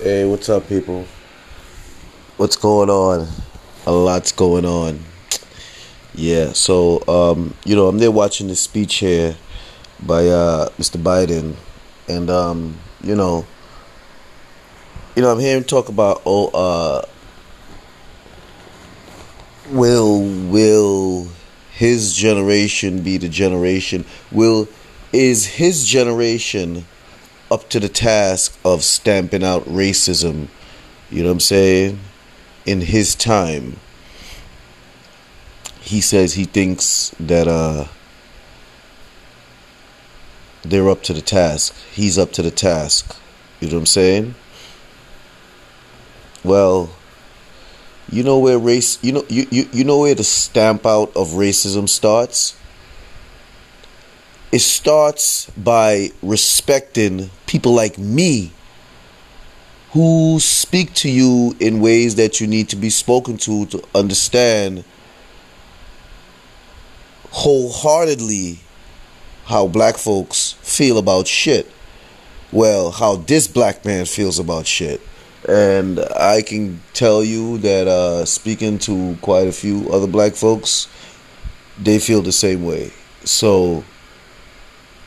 [0.00, 1.06] Hey, what's up, people?
[2.36, 3.28] What's going on?
[3.86, 4.98] A lot's going on.
[6.16, 9.36] Yeah, so um, you know, I'm there watching the speech here
[10.04, 11.00] by uh, Mr.
[11.00, 11.54] Biden,
[12.08, 13.46] and um, you know,
[15.14, 17.06] you know, I'm hearing talk about oh, uh,
[19.70, 21.28] will will
[21.72, 24.04] his generation be the generation?
[24.32, 24.66] Will
[25.12, 26.84] is his generation
[27.54, 30.48] up to the task of stamping out racism?
[31.08, 32.00] You know what I'm saying?
[32.66, 33.76] In his time,
[35.80, 37.86] he says he thinks that uh,
[40.62, 41.72] they're up to the task.
[41.92, 43.16] He's up to the task.
[43.60, 44.34] You know what I'm saying?
[46.42, 46.90] Well,
[48.10, 51.28] you know where race you know you, you, you know where the stamp out of
[51.28, 52.56] racism starts?
[54.54, 58.52] It starts by respecting people like me
[59.90, 64.84] who speak to you in ways that you need to be spoken to to understand
[67.32, 68.60] wholeheartedly
[69.46, 71.68] how black folks feel about shit.
[72.52, 75.00] Well, how this black man feels about shit.
[75.48, 80.86] And I can tell you that uh, speaking to quite a few other black folks,
[81.76, 82.92] they feel the same way.
[83.24, 83.82] So,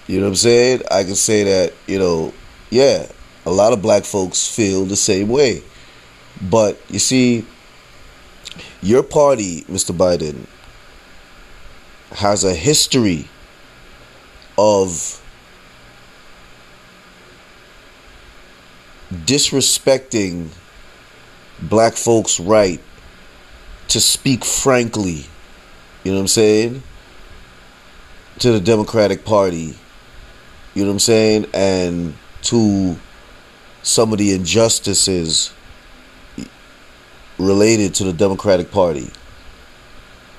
[0.08, 0.82] you know what I'm saying?
[0.90, 2.34] I can say that, you know,
[2.70, 3.08] yeah,
[3.46, 5.64] a lot of black folks feel the same way.
[6.42, 7.46] But you see,
[8.82, 9.96] your party, Mr.
[9.96, 10.46] Biden,
[12.12, 13.28] has a history
[14.58, 15.22] of
[19.12, 20.50] disrespecting
[21.62, 22.82] black folks' right
[23.90, 25.26] to speak frankly,
[26.04, 26.84] you know what I'm saying,
[28.40, 29.76] to the Democratic Party,
[30.78, 32.96] you know what I'm saying, and to
[33.82, 35.52] some of the injustices
[37.40, 39.10] related to the Democratic Party.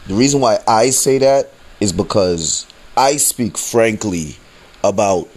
[0.07, 1.51] The reason why I say that
[1.81, 4.37] is because I speak frankly
[4.85, 5.29] about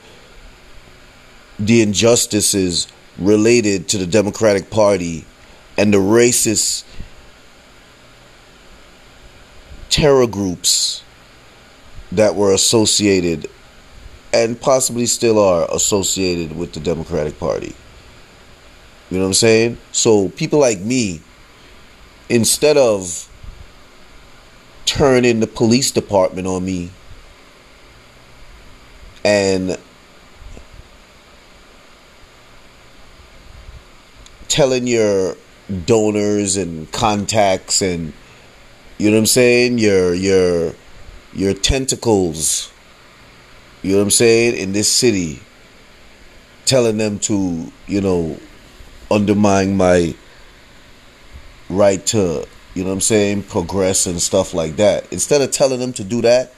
[1.58, 5.26] the injustices related to the Democratic Party
[5.80, 6.84] and the racist
[9.90, 11.04] terror groups
[12.12, 13.50] that were associated
[14.34, 17.76] and possibly still are associated with the Democratic Party.
[19.10, 19.78] You know what I'm saying?
[19.92, 21.22] So people like me,
[22.30, 23.28] instead of
[24.86, 26.92] turning the police department on me
[29.24, 29.78] and
[34.48, 35.36] telling your
[35.86, 38.14] donors and contacts and
[38.98, 40.74] you know what I'm saying your your
[41.34, 42.71] your tentacles
[43.82, 44.56] you know what I'm saying?
[44.56, 45.42] In this city
[46.66, 48.38] telling them to you know
[49.10, 50.16] undermine my
[51.70, 55.12] right to you know what I'm saying progress and stuff like that.
[55.12, 56.54] Instead of telling them to do that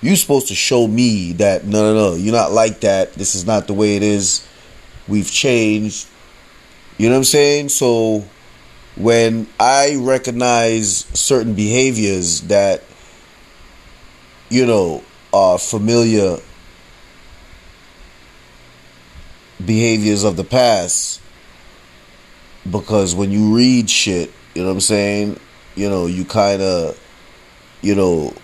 [0.00, 3.14] you're supposed to show me that no no no you're not like that.
[3.14, 4.46] This is not the way it is.
[5.08, 6.08] We've changed.
[6.98, 7.68] You know what I'm saying?
[7.70, 8.24] So
[8.96, 12.82] when I recognize certain behaviors that
[14.48, 15.02] you know
[15.32, 16.38] are familiar
[19.64, 21.20] behaviors of the past
[22.70, 25.40] because when you read shit, you know what I'm saying?
[25.74, 26.98] You know, you kind of
[27.82, 28.34] you know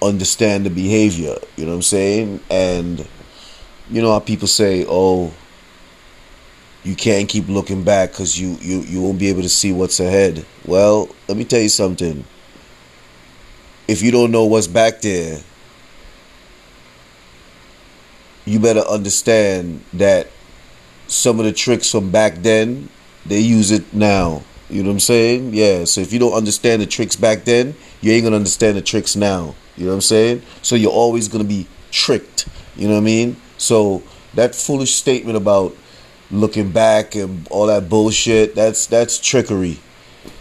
[0.00, 2.40] understand the behavior, you know what I'm saying?
[2.50, 3.06] And
[3.90, 5.32] you know how people say, "Oh,
[6.84, 10.00] you can't keep looking back because you, you, you won't be able to see what's
[10.00, 10.44] ahead.
[10.66, 12.24] Well, let me tell you something.
[13.86, 15.40] If you don't know what's back there,
[18.44, 20.28] you better understand that
[21.12, 22.88] some of the tricks from back then,
[23.26, 24.42] they use it now.
[24.70, 25.52] You know what I'm saying?
[25.52, 25.84] Yeah.
[25.84, 29.14] So if you don't understand the tricks back then, you ain't gonna understand the tricks
[29.14, 29.54] now.
[29.76, 30.42] You know what I'm saying?
[30.62, 32.48] So you're always gonna be tricked.
[32.76, 33.36] You know what I mean?
[33.58, 34.02] So
[34.34, 35.76] that foolish statement about
[36.30, 38.54] looking back and all that bullshit.
[38.54, 39.78] That's that's trickery.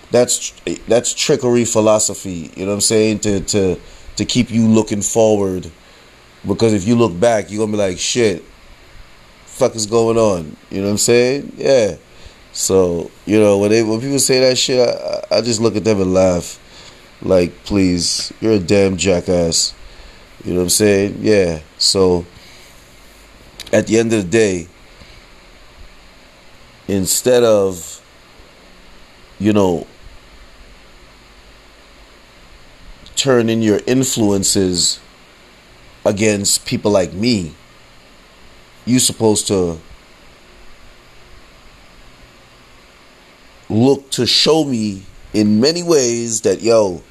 [0.10, 0.54] That's
[0.88, 2.52] that's trickery philosophy.
[2.56, 3.20] You know what I'm saying?
[3.20, 3.80] To to
[4.16, 5.70] to keep you looking forward,
[6.48, 8.46] because if you look back, you're gonna be like, shit,
[9.52, 10.56] fuck is going on?
[10.70, 11.54] You know what I'm saying?
[11.58, 11.96] Yeah.
[12.54, 15.84] So you know when they when people say that shit, I, I just look at
[15.84, 16.58] them and laugh.
[17.22, 19.76] Like, please, you're a damn jackass.
[20.44, 21.18] You know what I'm saying?
[21.20, 21.60] Yeah.
[21.78, 22.26] So
[23.72, 24.68] at the end of the day,
[26.88, 28.02] instead of
[29.40, 29.86] you know
[33.16, 35.00] turning your influences
[36.04, 37.54] against people like me
[38.86, 39.78] you supposed to
[43.70, 47.02] look to show me in many ways that yo,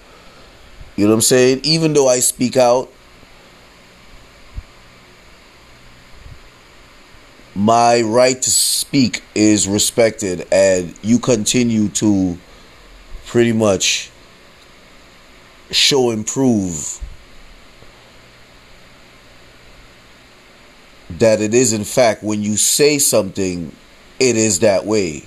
[0.97, 1.61] you know what I'm saying?
[1.63, 2.91] Even though I speak out,
[7.55, 12.39] my right to speak is respected and you continue to
[13.27, 14.11] pretty much
[15.71, 17.01] show and prove
[21.19, 23.75] that it is in fact when you say something
[24.19, 25.25] it is that way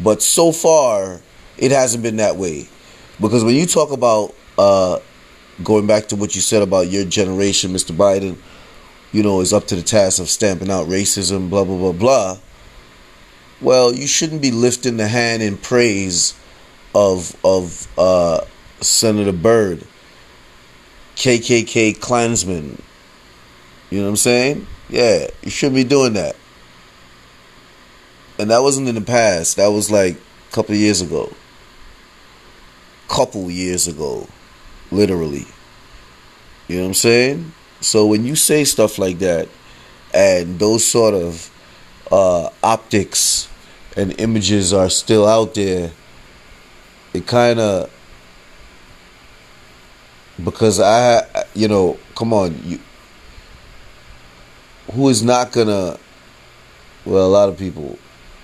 [0.00, 1.20] but so far
[1.56, 2.68] it hasn't been that way
[3.20, 4.98] because when you talk about uh,
[5.62, 8.36] going back to what you said about your generation mr biden
[9.14, 12.38] you know, is up to the task of stamping out racism, blah, blah, blah, blah.
[13.60, 16.34] Well, you shouldn't be lifting the hand in praise
[16.96, 18.40] of of uh,
[18.80, 19.86] Senator Byrd,
[21.14, 22.82] KKK Klansman.
[23.88, 24.66] You know what I'm saying?
[24.88, 26.36] Yeah, you shouldn't be doing that.
[28.38, 29.56] And that wasn't in the past.
[29.56, 31.32] That was like a couple years ago.
[33.08, 34.26] Couple years ago,
[34.90, 35.46] literally.
[36.68, 37.52] You know what I'm saying?
[37.80, 39.48] So when you say stuff like that,
[40.12, 41.50] and those sort of
[42.10, 43.48] uh, optics
[43.96, 45.90] and images are still out there,
[47.12, 47.90] it kind of
[50.42, 52.80] because I, you know, come on, you,
[54.92, 55.98] who is not gonna?
[57.04, 57.98] Well, a lot of people,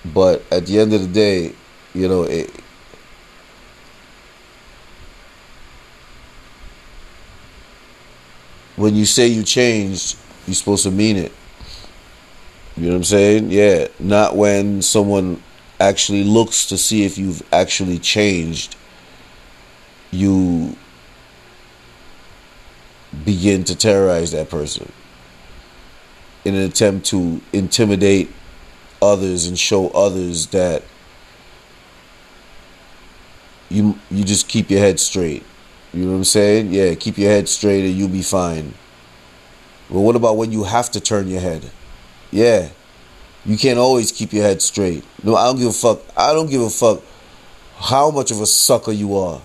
[0.05, 1.53] but at the end of the day,
[1.93, 2.51] you know, it,
[8.75, 10.17] when you say you changed,
[10.47, 11.31] you're supposed to mean it.
[12.77, 13.51] You know what I'm saying?
[13.51, 13.87] Yeah.
[13.99, 15.41] Not when someone
[15.79, 18.75] actually looks to see if you've actually changed,
[20.11, 20.75] you
[23.25, 24.91] begin to terrorize that person
[26.45, 28.31] in an attempt to intimidate
[29.01, 30.83] others and show others that
[33.69, 35.43] you you just keep your head straight.
[35.93, 36.71] You know what I'm saying?
[36.71, 38.73] Yeah, keep your head straight and you'll be fine.
[39.89, 41.69] But what about when you have to turn your head?
[42.31, 42.69] Yeah.
[43.45, 45.03] You can't always keep your head straight.
[45.23, 46.01] No, I don't give a fuck.
[46.15, 47.01] I don't give a fuck
[47.77, 49.41] how much of a sucker you are.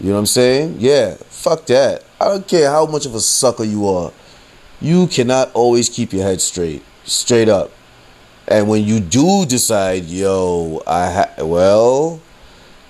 [0.00, 0.76] You know what I'm saying?
[0.78, 2.04] Yeah, fuck that.
[2.18, 4.10] I don't care how much of a sucker you are.
[4.80, 6.82] You cannot always keep your head straight.
[7.04, 7.70] Straight up.
[8.48, 12.20] And when you do decide, yo, I ha- well,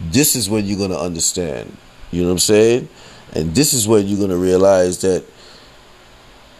[0.00, 1.76] this is when you're to understand.
[2.10, 2.88] You know what I'm saying?
[3.34, 5.24] And this is when you're to realize that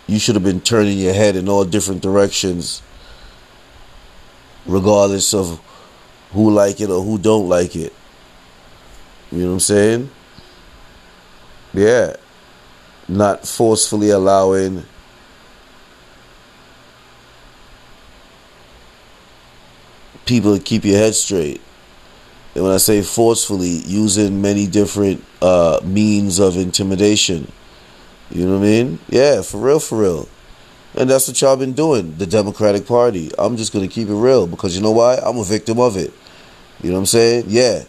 [0.07, 2.83] you should have been turning your head in all different directions,
[4.67, 5.61] regardless of
[6.33, 7.93] who like it or who don't like it.
[9.33, 10.11] You know what I'm saying?
[11.73, 12.17] Yeah.
[13.09, 14.85] Not forcefully allowing
[20.31, 21.61] people to keep your head straight.
[22.55, 27.51] And when I say forcefully, using many different uh, means of intimidation.
[28.31, 28.99] You know what I mean?
[29.09, 30.29] Yeah, for real, for real.
[30.95, 33.31] And that's what y'all been doing, the Democratic Party.
[33.39, 35.17] I'm just going to keep it real because you know why?
[35.17, 36.13] I'm a victim of it.
[36.81, 37.45] You know what I'm saying?
[37.49, 37.85] Yeah.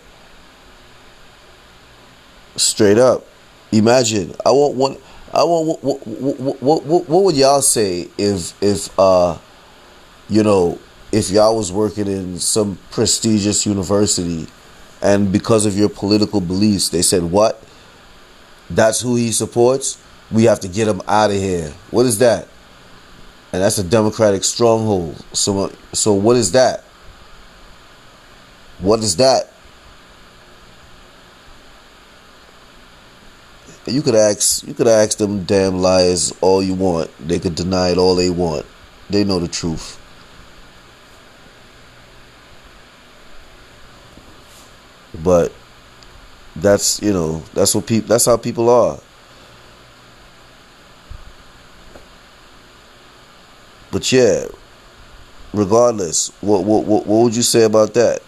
[2.55, 3.25] Straight up.
[3.71, 4.33] Imagine.
[4.45, 4.97] I want one.
[5.33, 5.83] I want.
[5.83, 9.37] What, what, what, what, what would y'all say if if uh,
[10.29, 10.79] you know,
[11.11, 14.47] if y'all was working in some prestigious university
[15.01, 17.61] and because of your political beliefs, they said, what?
[18.69, 20.01] That's who he supports?
[20.31, 21.73] We have to get him out of here.
[21.89, 22.47] What is that?
[23.51, 25.23] And that's a democratic stronghold.
[25.33, 26.83] So, so what is that?
[28.79, 29.51] What is that?
[33.85, 37.09] You could ask you could ask them damn liars all you want.
[37.19, 38.65] They could deny it all they want.
[39.09, 40.00] They know the truth.
[45.13, 45.51] But
[46.55, 48.99] that's you know that's what people that's how people are.
[53.91, 54.45] But yeah,
[55.53, 58.21] regardless, what what what, what would you say about that?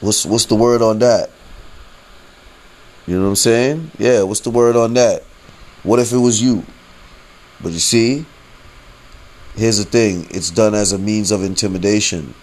[0.00, 1.30] What's what's the word on that?
[3.06, 3.90] You know what I'm saying?
[3.98, 5.24] Yeah, what's the word on that?
[5.82, 6.64] What if it was you?
[7.60, 8.24] But you see,
[9.56, 12.34] here's the thing it's done as a means of intimidation.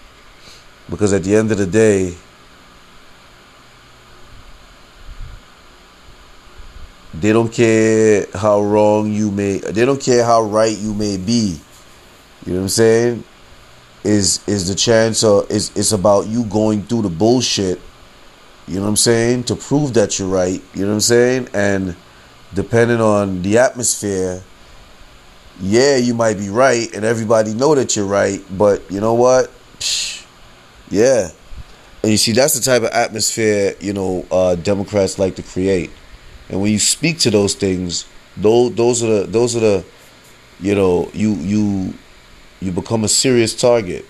[0.90, 2.14] Because at the end of the day,
[7.14, 11.58] they don't care how wrong you may they don't care how right you may be.
[12.46, 13.24] You know what I'm saying?
[14.04, 17.80] Is is the chance of is it's about you going through the bullshit,
[18.66, 21.48] you know what I'm saying, to prove that you're right, you know what I'm saying?
[21.52, 21.96] And
[22.54, 24.42] depending on the atmosphere,
[25.60, 29.50] yeah, you might be right and everybody know that you're right, but you know what?
[29.78, 30.17] Psh,
[30.90, 31.30] Yeah.
[32.02, 35.90] And you see, that's the type of atmosphere, you know, uh, Democrats like to create.
[36.48, 39.84] And when you speak to those things, those those are the those are the,
[40.60, 41.94] you know, you you
[42.60, 44.04] you become a serious target.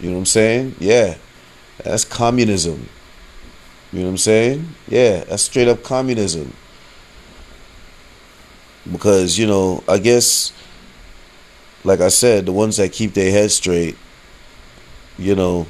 [0.00, 0.74] You know what I'm saying?
[0.78, 1.16] Yeah.
[1.84, 2.88] That's communism.
[3.92, 4.68] You know what I'm saying?
[4.88, 6.52] Yeah, that's straight up communism.
[8.90, 10.52] Because, you know, I guess
[11.84, 13.96] like I said, the ones that keep their head straight,
[15.16, 15.66] you know,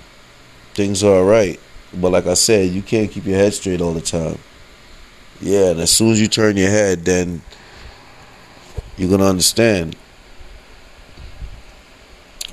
[0.78, 1.58] things are alright.
[1.92, 4.38] But like I said, you can't keep your head straight all the time.
[5.40, 7.42] Yeah, and as soon as you turn your head, then
[8.96, 9.96] you're gonna understand.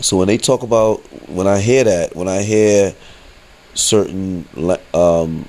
[0.01, 0.97] So when they talk about,
[1.29, 2.95] when I hear that, when I hear
[3.75, 4.47] certain
[4.93, 5.47] um,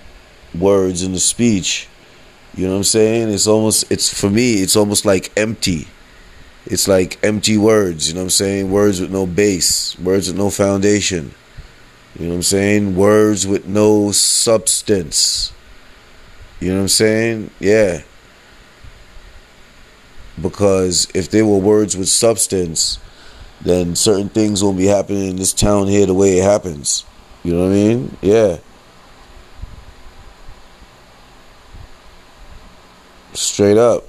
[0.55, 1.89] words in the speech,
[2.55, 3.31] you know what I'm saying?
[3.31, 5.89] It's almost, it's for me, it's almost like empty.
[6.67, 8.71] It's like empty words, you know what I'm saying?
[8.71, 11.33] Words with no base, words with no foundation.
[12.19, 12.97] You know what I'm saying?
[12.97, 15.53] Words with no substance.
[16.61, 17.51] You know what I'm saying?
[17.61, 18.03] Yeah.
[20.41, 22.99] Because if they were words with substance,
[23.61, 27.05] then certain things won't be happening in this town here the way it happens.
[27.45, 28.17] You know what I mean?
[28.23, 28.59] Yeah.
[33.35, 34.05] Straight up.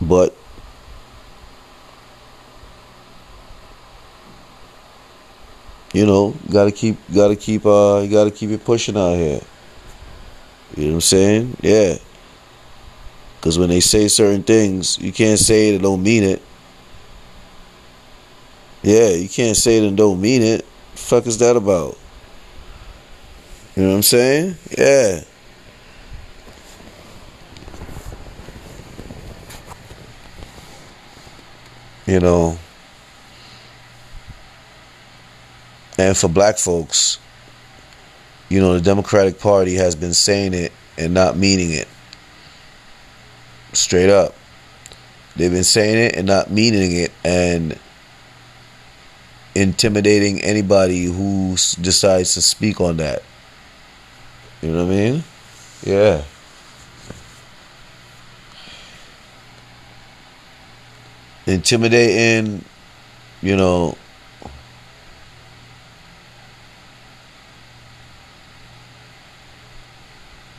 [0.00, 0.36] But
[5.92, 9.40] you know, gotta keep gotta keep uh you gotta keep it pushing out here.
[10.76, 11.56] You know what I'm saying?
[11.60, 11.96] Yeah.
[13.42, 16.40] Cause when they say certain things, you can't say it and don't mean it.
[18.82, 20.64] Yeah, you can't say it and don't mean it.
[20.92, 21.98] The fuck is that about?
[23.76, 24.56] You know what I'm saying?
[24.76, 25.20] Yeah.
[32.06, 32.58] You know.
[36.02, 37.20] And for black folks,
[38.48, 41.86] you know, the Democratic Party has been saying it and not meaning it.
[43.72, 44.34] Straight up.
[45.36, 47.78] They've been saying it and not meaning it and
[49.54, 53.22] intimidating anybody who decides to speak on that.
[54.60, 55.24] You know what I mean?
[55.84, 56.24] Yeah.
[61.46, 62.64] Intimidating,
[63.40, 63.96] you know,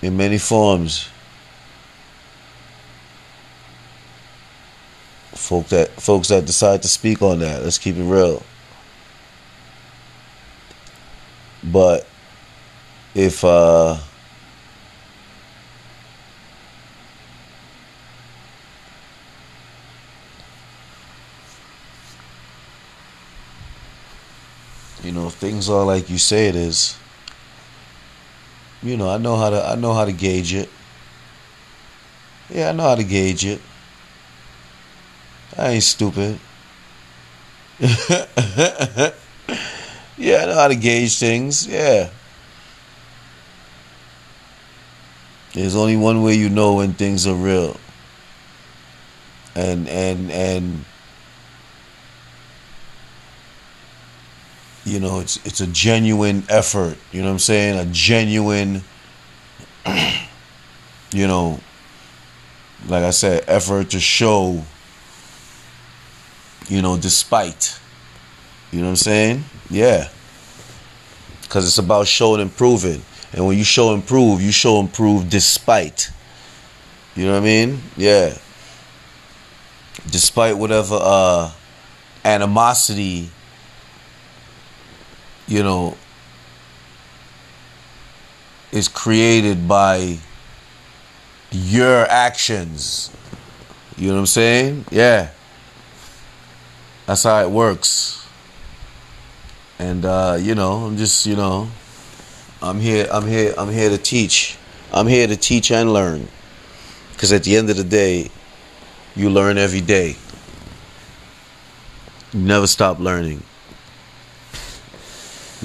[0.04, 1.10] in many forms.
[5.32, 7.64] Folk that folks that decide to speak on that.
[7.64, 8.44] Let's keep it real.
[11.64, 12.08] But
[13.16, 13.98] if uh
[25.04, 26.98] you know, if things are like you say it is,
[28.84, 30.70] you know, I know how to I know how to gauge it.
[32.50, 33.62] Yeah, I know how to gauge it.
[35.58, 36.40] I ain't stupid.
[37.80, 37.98] yeah,
[40.20, 41.66] I know how to gauge things.
[41.68, 42.10] Yeah.
[45.54, 47.78] There's only one way you know when things are real.
[49.56, 50.86] And and and
[54.86, 57.80] you know it's it's a genuine effort you know what i'm saying?
[57.80, 58.82] A genuine
[61.12, 61.60] you know
[62.88, 64.64] like i said effort to show
[66.68, 67.80] you know despite
[68.74, 69.44] you know what i'm saying?
[69.70, 70.10] Yeah.
[71.44, 73.04] Because it's about showing and proving.
[73.32, 76.10] And when you show and prove you show and prove despite.
[77.16, 77.84] You know what i mean?
[77.96, 78.36] Yeah.
[80.10, 81.52] Despite whatever uh
[82.26, 83.30] animosity
[85.48, 85.98] you know,
[88.72, 90.18] is created by
[91.52, 93.12] your actions.
[93.98, 94.86] You know what I'm saying?
[94.90, 95.30] Yeah.
[97.06, 98.26] That's how it works.
[99.78, 101.70] And uh, you know, I'm just, you know,
[102.62, 104.58] I'm here I'm here I'm here to teach.
[104.92, 106.28] I'm here to teach and learn.
[107.18, 108.32] Cuz at the end of the day,
[109.16, 110.16] you learn every day.
[112.32, 113.44] You never stop learning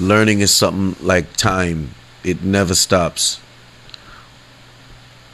[0.01, 1.91] learning is something like time,
[2.23, 3.39] it never stops.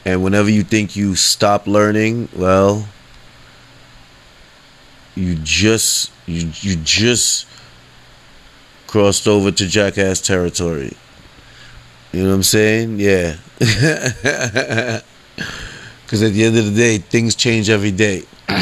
[0.05, 2.87] And whenever you think you stop learning, well,
[5.15, 7.47] you just you you just
[8.87, 10.93] crossed over to jackass territory.
[12.11, 12.99] You know what I'm saying?
[12.99, 13.37] Yeah.
[16.07, 18.23] Cuz at the end of the day, things change every day.
[18.49, 18.55] you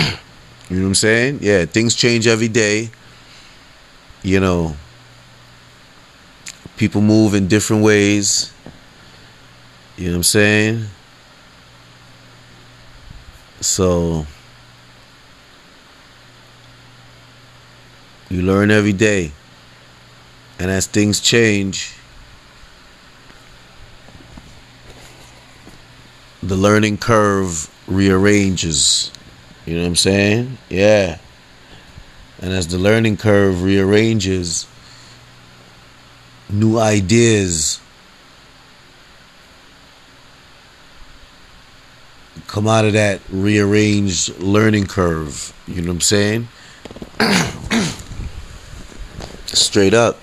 [0.78, 1.40] know what I'm saying?
[1.42, 2.90] Yeah, things change every day.
[4.24, 4.76] you know,
[6.78, 8.52] people move in different ways.
[9.98, 10.86] You know what I'm saying?
[13.62, 14.26] So
[18.30, 19.32] you learn every day.
[20.60, 21.96] And as things change,
[26.42, 29.12] the learning curve rearranges.
[29.66, 30.58] You know what I'm saying?
[30.70, 31.18] Yeah.
[32.42, 34.68] And as the learning curve rearranges,
[36.50, 37.80] new ideas
[42.48, 45.54] come out of that rearranged learning curve.
[45.68, 46.48] You know what I'm saying?
[49.48, 50.20] Straight up.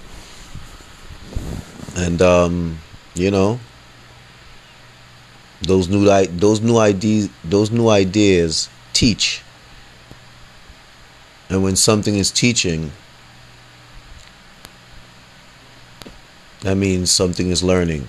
[1.97, 2.79] And um,
[3.15, 3.59] you know,
[5.63, 9.43] those new those new ideas those new ideas teach.
[11.49, 12.93] And when something is teaching,
[16.63, 18.09] that means something is learning.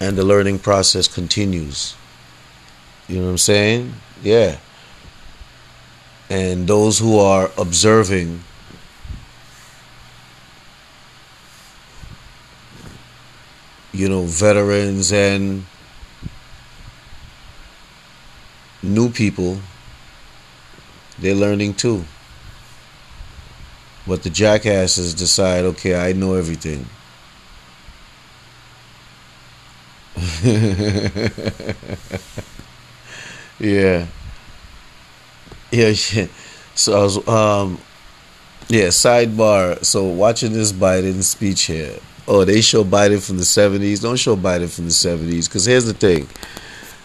[0.00, 1.96] And the learning process continues.
[3.08, 3.94] You know what I'm saying?
[4.22, 4.58] Yeah.
[6.30, 8.44] And those who are observing
[13.98, 15.66] you know, veterans and
[18.80, 19.58] new people,
[21.18, 22.04] they're learning too.
[24.08, 26.86] But the jackasses decide, okay, I know everything.
[33.60, 34.06] yeah.
[35.70, 35.92] Yeah.
[36.74, 37.78] So I was um
[38.68, 39.84] yeah, sidebar.
[39.84, 41.98] So watching this Biden speech here.
[42.26, 44.02] Oh, they show Biden from the 70s.
[44.02, 46.26] Don't show Biden from the 70s because here's the thing.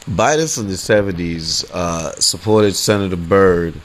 [0.06, 3.76] Biden from the 70s uh, supported Senator Byrd,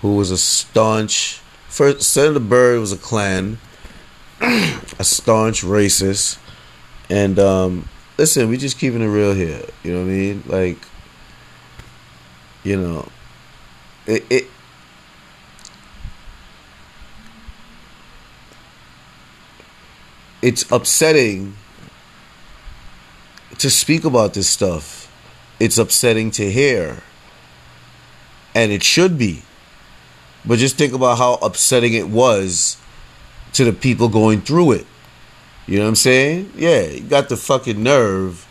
[0.00, 1.40] who was a staunch
[1.74, 3.58] first Senator Byrd was a Klan,
[4.40, 6.38] a staunch racist.
[7.10, 9.62] And um, listen, we just keeping it real here.
[9.82, 10.44] You know what I mean?
[10.46, 10.78] Like
[12.62, 13.08] you know,
[14.06, 14.46] it, it
[20.40, 21.56] it's upsetting
[23.58, 25.10] to speak about this stuff.
[25.58, 27.02] It's upsetting to hear.
[28.54, 29.42] And it should be.
[30.46, 32.76] But just think about how upsetting it was
[33.54, 34.86] to the people going through it.
[35.66, 36.52] You know what I'm saying?
[36.56, 38.46] Yeah, you got the fucking nerve.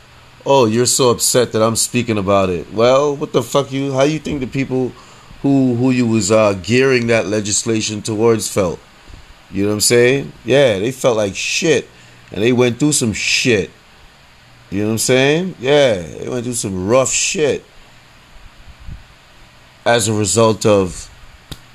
[0.46, 2.74] Oh, you're so upset that I'm speaking about it.
[2.74, 4.90] Well, what the fuck you how you think the people
[5.42, 8.80] who who you was uh, gearing that legislation towards felt?
[9.52, 10.34] You know what I'm saying?
[10.44, 11.88] Yeah, they felt like shit.
[12.32, 13.70] And they went through some shit.
[14.72, 15.56] You know what I'm saying?
[15.60, 17.64] Yeah, they went through some rough shit.
[19.86, 21.12] As a result of,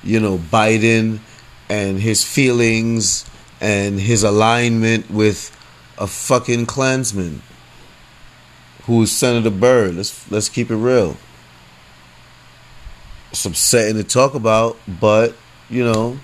[0.03, 1.21] you know, Biden
[1.69, 3.29] and his feelings
[3.61, 5.55] and his alignment with
[5.99, 7.43] a fucking Klansman
[8.85, 9.97] who's Senator Byrd.
[9.97, 11.17] Let's let's keep it real.
[13.31, 15.35] It's upsetting to talk about, but
[15.69, 16.19] you know,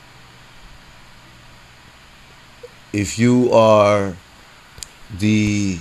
[2.93, 4.17] if you are
[5.19, 5.79] the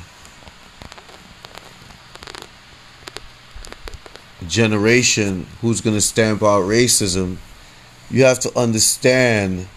[4.47, 7.37] generation who's going to stamp out racism,
[8.09, 9.67] you have to understand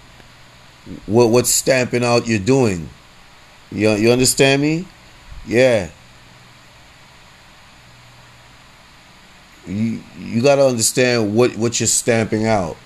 [1.06, 2.88] what what stamping out you're doing.
[3.70, 4.86] You you understand me?
[5.46, 5.90] Yeah.
[9.66, 12.76] You you got to understand what what you're stamping out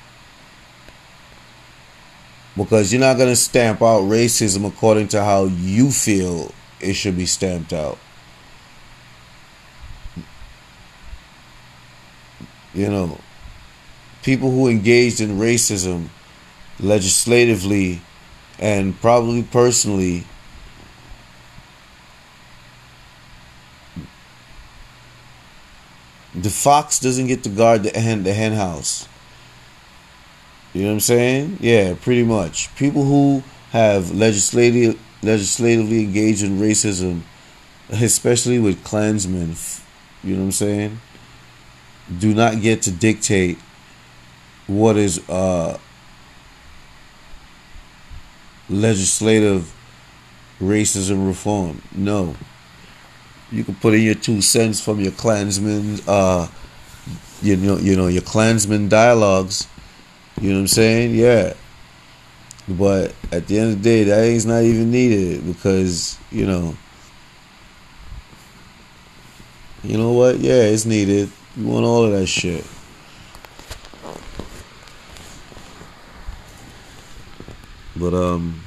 [2.56, 7.16] because you're not going to stamp out racism according to how you feel it should
[7.16, 7.98] be stamped out.
[12.72, 13.18] You know,
[14.22, 16.08] people who engaged in racism
[16.78, 18.00] legislatively
[18.58, 20.24] and probably personally
[26.34, 29.08] the fox doesn't get to guard the hen the hen house
[30.72, 31.58] you know what I'm saying?
[31.60, 32.74] Yeah, pretty much.
[32.76, 37.22] People who have legislative legislatively engaged in racism,
[37.90, 39.56] especially with Klansmen,
[40.22, 41.00] you know what I'm saying?
[42.18, 43.58] Do not get to dictate
[44.78, 45.78] what is uh,
[48.68, 49.72] legislative
[50.60, 51.82] racism reform.
[51.92, 52.36] No.
[53.50, 56.46] You can put in your two cents from your Klansmen, uh,
[57.42, 59.66] you know, you know, your Klansmen dialogues
[60.40, 61.14] you know what I'm saying?
[61.14, 61.52] Yeah.
[62.66, 66.76] But at the end of the day, that is not even needed because, you know,
[69.82, 70.38] you know what?
[70.38, 71.30] Yeah, it's needed.
[71.56, 72.64] You want all of that shit.
[78.00, 78.62] But um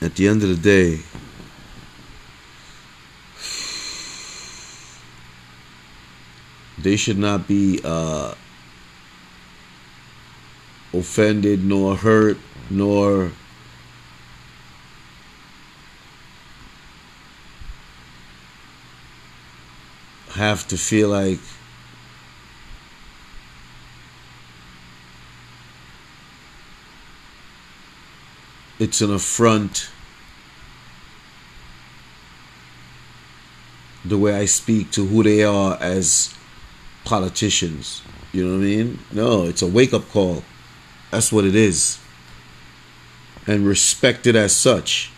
[0.00, 1.00] at the end of the day,
[6.78, 8.34] they should not be uh,
[10.92, 12.38] offended nor hurt
[12.70, 13.32] nor
[20.34, 21.40] have to feel like
[28.78, 29.90] it's an affront
[34.04, 36.34] the way I speak to who they are as
[37.04, 38.02] politicians.
[38.32, 38.98] You know what I mean?
[39.12, 40.44] No, it's a wake up call.
[41.10, 41.98] That's what it is.
[43.46, 45.10] And respect it as such.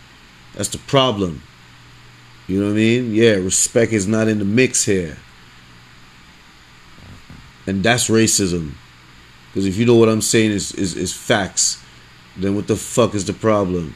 [0.55, 1.41] That's the problem.
[2.47, 3.13] You know what I mean?
[3.13, 5.17] Yeah, respect is not in the mix here.
[7.67, 8.73] And that's racism.
[9.47, 11.83] Because if you know what I'm saying is, is, is facts,
[12.37, 13.95] then what the fuck is the problem?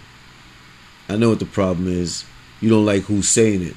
[1.09, 2.25] I know what the problem is.
[2.61, 3.75] You don't like who's saying it.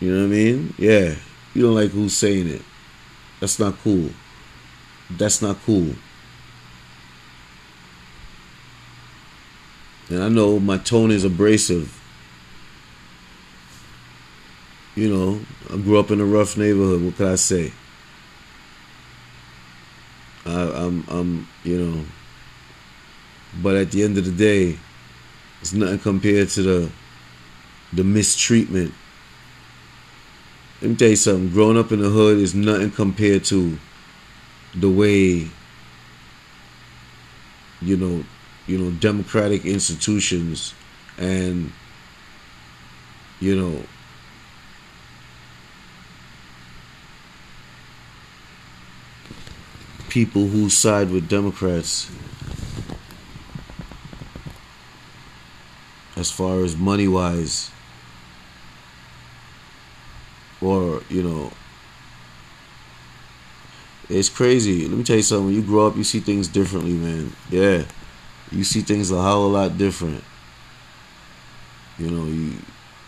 [0.00, 0.74] You know what I mean?
[0.78, 1.14] Yeah.
[1.54, 2.62] You don't like who's saying it.
[3.40, 4.10] That's not cool.
[5.10, 5.94] That's not cool.
[10.08, 11.96] And I know my tone is abrasive.
[14.94, 15.40] You know,
[15.72, 17.02] I grew up in a rough neighborhood.
[17.02, 17.72] What can I say?
[20.44, 22.04] I, I'm, I'm, you know.
[23.62, 24.78] But at the end of the day,
[25.60, 26.90] it's nothing compared to the,
[27.92, 28.94] the mistreatment
[30.80, 31.50] let me tell you something.
[31.50, 33.78] Growing up in the hood is nothing compared to
[34.74, 35.50] the way
[37.82, 38.24] you know,
[38.66, 40.74] you know, democratic institutions
[41.18, 41.72] and
[43.40, 43.82] you know
[50.08, 52.10] people who side with Democrats
[56.20, 57.70] as far as money wise
[60.60, 61.50] or you know
[64.10, 64.88] it's crazy.
[64.88, 65.46] Let me tell you something.
[65.46, 67.32] When you grow up you see things differently man.
[67.48, 67.84] Yeah.
[68.50, 70.22] You see things a whole lot different.
[71.96, 72.56] You know you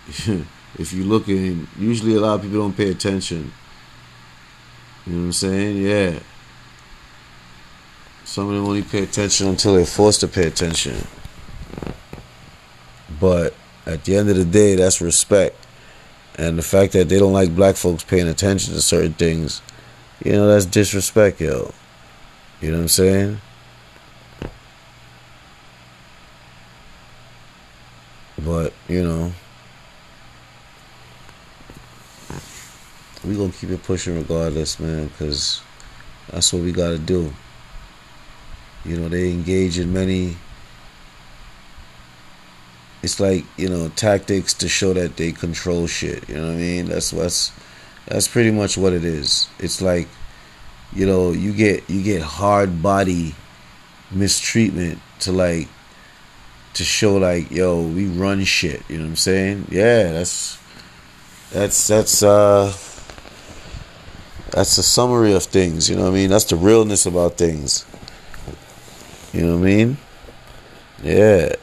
[0.78, 3.52] if you look in usually a lot of people don't pay attention.
[5.06, 5.76] You know what i'm saying?
[5.78, 6.20] Yeah.
[8.24, 11.06] Some of them only pay attention until they're forced to pay attention
[13.22, 13.54] but
[13.86, 15.54] at the end of the day that's respect
[16.34, 19.62] and the fact that they don't like black folks paying attention to certain things,
[20.24, 21.72] you know, that's disrespect, yo.
[22.60, 23.40] You know what I'm saying?
[28.44, 29.32] But, you know,
[33.24, 35.60] we gonna keep it pushing regardless, man, because
[36.28, 37.32] that's what we gotta do.
[38.84, 40.38] You know, they engage in many
[43.02, 46.28] it's like you know tactics to show that they control shit.
[46.28, 46.86] You know what I mean?
[46.86, 47.52] That's what's
[48.06, 49.48] that's pretty much what it is.
[49.58, 50.08] It's like
[50.92, 53.34] you know you get you get hard body
[54.10, 55.68] mistreatment to like
[56.74, 58.82] to show like yo we run shit.
[58.88, 59.66] You know what I'm saying?
[59.70, 60.58] Yeah, that's
[61.50, 62.72] that's that's uh
[64.52, 65.90] that's the summary of things.
[65.90, 66.30] You know what I mean?
[66.30, 67.84] That's the realness about things.
[69.32, 69.96] You know what I mean?
[71.02, 71.56] Yeah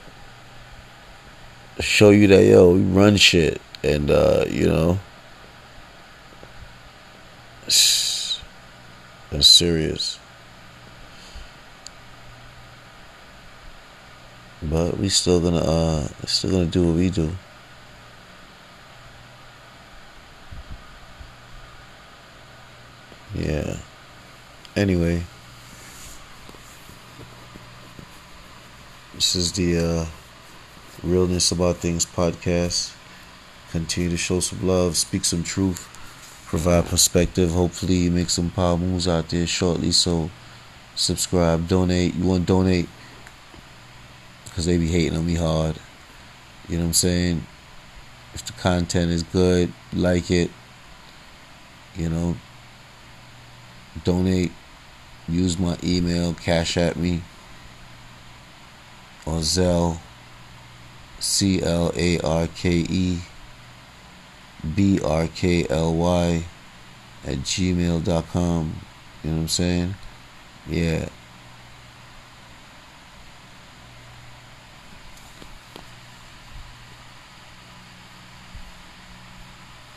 [1.80, 5.00] show you that yo, we run shit, and uh, you know,
[7.66, 8.42] it's
[9.40, 10.20] serious.
[14.62, 17.32] But we still gonna uh, still gonna do what we do.
[23.34, 23.78] Yeah.
[24.76, 25.24] Anyway,
[29.16, 30.06] this is the uh
[31.04, 32.94] Realness About Things podcast.
[33.72, 35.88] Continue to show some love, speak some truth,
[36.46, 37.52] provide perspective.
[37.52, 39.92] Hopefully, make some power moves out there shortly.
[39.92, 40.30] So,
[40.96, 42.16] subscribe, donate.
[42.16, 42.90] You want to donate?
[44.46, 45.78] Because they be hating on me hard.
[46.68, 47.46] You know what I'm saying?
[48.34, 50.52] If the content is good, like it.
[51.96, 52.36] You know,
[54.04, 54.52] donate.
[55.28, 57.22] Use my email, cash at me,
[59.26, 60.00] or Zelle
[61.20, 63.20] C L A R K E
[64.76, 66.44] B R K L Y
[67.26, 68.76] at gmail.com.
[69.24, 69.96] You know what I'm saying?
[70.68, 71.10] Yeah.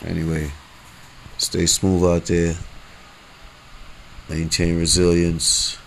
[0.05, 0.51] Anyway,
[1.37, 2.55] stay smooth out there.
[4.29, 5.77] Maintain resilience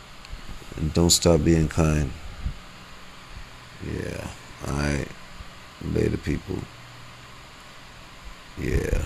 [0.77, 2.11] and don't stop being kind.
[3.87, 4.29] Yeah.
[4.67, 5.09] Alright.
[5.95, 6.59] Later, people.
[8.59, 9.03] Yeah.